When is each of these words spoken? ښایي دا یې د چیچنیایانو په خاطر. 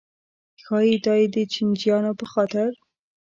ښایي 0.63 0.95
دا 1.05 1.13
یې 1.19 1.27
د 1.33 1.35
چیچنیایانو 1.51 2.11
په 2.19 2.25
خاطر. 2.31 2.69